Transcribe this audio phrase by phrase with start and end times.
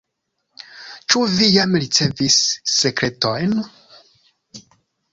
[1.15, 2.39] Ĉu vi jam ricevis
[2.79, 3.57] sekretojn?